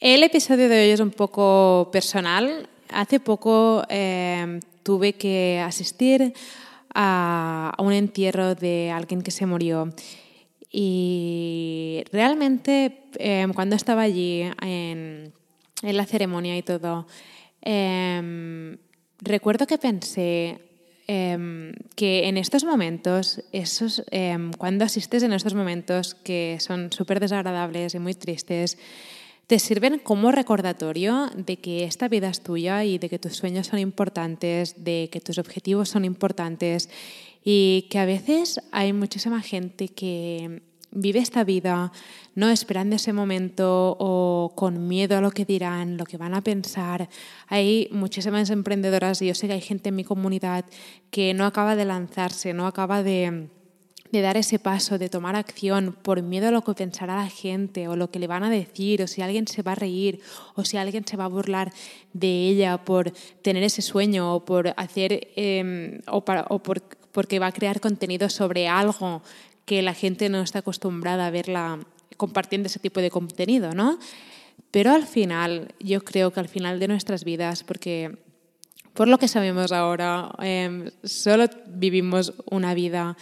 [0.00, 2.70] El episodio de hoy es un poco personal.
[2.88, 6.32] Hace poco eh, tuve que asistir
[6.94, 9.92] a, un entierro de alguien que se murió.
[10.72, 15.34] Y realmente eh, cuando estaba allí en,
[15.82, 17.06] la ceremonia y todo,
[17.60, 18.78] em,
[19.20, 20.60] recuerdo que pensé
[21.08, 27.20] em, que en estos momentos, esos, em, cuando asistes en estos momentos que son súper
[27.20, 28.78] desagradables y muy tristes,
[29.50, 33.66] te sirven como recordatorio de que esta vida es tuya y de que tus sueños
[33.66, 36.88] son importantes, de que tus objetivos son importantes
[37.42, 40.62] y que a veces hay muchísima gente que
[40.92, 41.90] vive esta vida
[42.36, 46.42] no esperando ese momento o con miedo a lo que dirán, lo que van a
[46.42, 47.08] pensar.
[47.48, 50.64] Hay muchísimas emprendedoras y yo sé que hay gente en mi comunidad
[51.10, 53.48] que no acaba de lanzarse, no acaba de
[54.12, 57.88] de dar ese paso, de tomar acción por miedo a lo que pensará la gente
[57.88, 60.20] o lo que le van a decir o si alguien se va a reír
[60.54, 61.72] o si alguien se va a burlar
[62.12, 67.52] de ella por tener ese sueño o por hacer em, o, por, porque va a
[67.52, 69.22] crear contenido sobre algo
[69.64, 71.78] que la gente no está acostumbrada a verla
[72.16, 73.98] compartiendo ese tipo de contenido, ¿no?
[74.70, 78.18] Pero al final, yo creo que al final de nuestras vidas, porque
[78.94, 83.16] por lo que sabemos ahora, em, solo vivimos una vida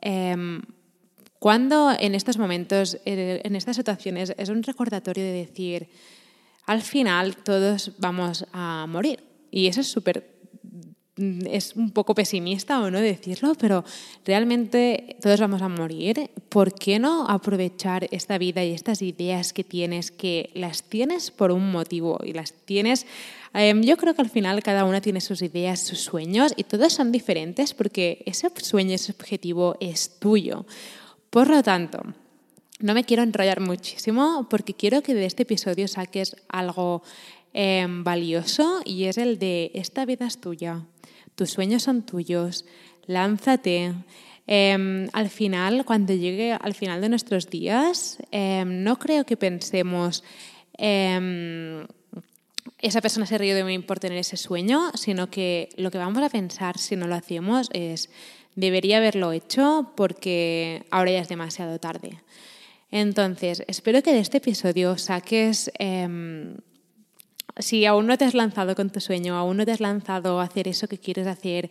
[0.00, 0.62] Em,
[1.38, 5.88] cuando en estos momentos, eh, en estas situaciones, es un recordatorio de decir,
[6.66, 9.24] al final todos vamos a morir.
[9.50, 10.39] Y eso es súper
[11.46, 13.84] es un poco pesimista o no decirlo, pero
[14.24, 16.30] realmente todos vamos a morir.
[16.48, 21.50] ¿Por qué no aprovechar esta vida y estas ideas que tienes, que las tienes por
[21.52, 23.06] un motivo y las tienes
[23.52, 26.92] Em, yo creo que al final cada una tiene sus ideas, sus sueños y todos
[26.92, 30.66] son diferentes porque ese sueño, ese objetivo es tuyo.
[31.30, 32.00] Por lo tanto,
[32.78, 37.02] no me quiero enrollar muchísimo porque quiero que de este episodio saques algo
[37.52, 40.84] em, valioso y es el de esta vida es tuya,
[41.34, 42.64] tus sueños son tuyos,
[43.06, 43.94] lánzate.
[44.46, 50.24] Em, al final, cuando llegue al final de nuestros días, no creo que pensemos
[52.80, 56.22] esa persona se rió de mí por tener ese sueño, sino que lo que vamos
[56.22, 58.10] a pensar si no lo hacemos es,
[58.54, 62.22] debería haberlo hecho porque ahora ya es demasiado tarde.
[62.90, 66.56] Entonces, espero que de este episodio saques, em,
[67.58, 70.44] si aún no te has lanzado con tu sueño, aún no te has lanzado a
[70.44, 71.70] hacer eso que quieres hacer,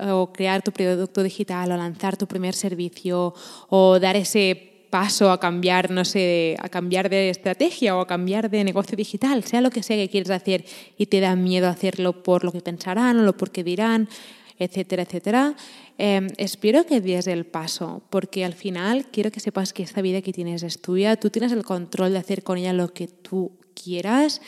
[0.00, 3.34] o crear tu producto digital, o lanzar tu primer servicio,
[3.68, 8.48] o dar ese paso a cambiar, no sé, a cambiar de estrategia o a cambiar
[8.48, 10.64] de negocio digital, sea lo que sea que quieres hacer
[10.96, 14.08] y te da miedo hacerlo por lo que pensarán o lo porque dirán,
[14.56, 15.56] etcétera, etcétera,
[15.98, 20.22] em, espero que des el paso, porque al final quiero que sepas que esta vida
[20.22, 23.50] que tienes es tuya, tú tienes el control de hacer con ella lo que tú
[23.74, 24.40] quieras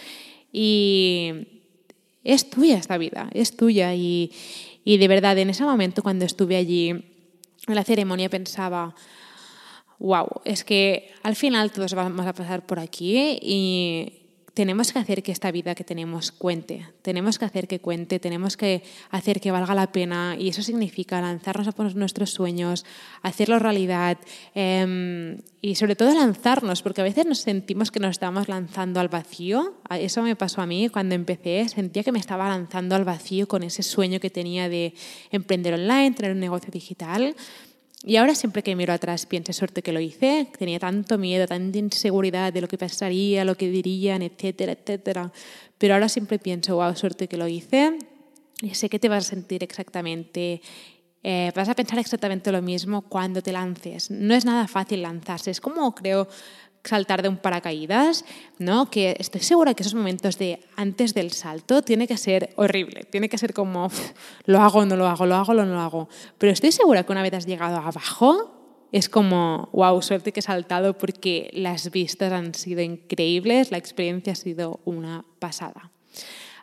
[0.59, 1.33] y
[2.25, 3.95] es tuya esta vida, es tuya.
[3.95, 4.33] Y,
[4.85, 8.95] y de verdad en ese momento cuando estuve allí en la ceremonia pensaba,
[9.99, 14.26] wow, es que al final todos vamos a pasar por aquí y
[14.57, 18.57] tenemos que hacer que esta vida que tenemos cuente, tenemos que hacer que cuente, tenemos
[18.57, 22.87] que hacer que valga la pena y eso significa lanzarnos a por nuestros sueños,
[23.21, 24.17] hacerlo realidad
[24.55, 29.09] em, y sobre todo lanzarnos, porque a veces nos sentimos que nos estamos lanzando al
[29.09, 29.75] vacío.
[29.91, 33.63] Eso me pasó a mí cuando empecé, sentía que me estaba lanzando al vacío con
[33.63, 34.95] ese sueño que tenía de
[35.31, 37.37] emprender online, tener un negocio digital.
[38.03, 41.79] Y ahora siempre que miro atrás pienso, suerte que lo hice, tenía tanto miedo, tanta
[41.79, 45.33] inseguridad de lo que pasaría, lo que dirían, etcétera, etcétera.
[45.79, 47.99] Pero ahora siempre pienso, wow, suerte que lo hice.
[48.63, 50.63] Y sé que te vas a sentir exactamente,
[51.23, 54.11] eh, vas a pensar exactamente lo mismo cuando te lances.
[54.11, 56.29] No es nada fácil lanzarse, es como creo
[56.87, 58.25] saltar de un paracaídas,
[58.59, 58.91] ¿no?
[58.91, 63.29] Que estoy segura que esos momentos de antes del salto tiene que ser horrible, tiene
[63.29, 63.91] que ser como
[64.47, 66.09] lo hago, no lo hago, lo hago, no lo hago.
[66.39, 68.53] Pero estoy segura que una vez has llegado abajo,
[68.93, 74.33] es como, wow, suerte que he saltado porque las vistas han sido increíbles, la experiencia
[74.33, 75.91] ha sido una pasada.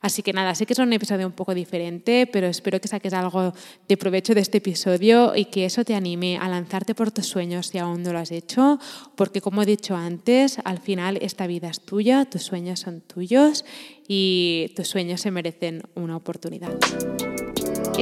[0.03, 3.13] Así que nada, sé que es un episodio un poco diferente, pero espero que saques
[3.13, 3.53] algo
[3.87, 7.67] de provecho de este episodio y que eso te anime a lanzarte por tus sueños
[7.67, 8.79] si aún no lo has hecho,
[9.15, 13.63] porque como he dicho antes, al final esta vida es tuya, tus sueños son tuyos
[14.05, 16.77] y tus sueños se merecen una oportunidad.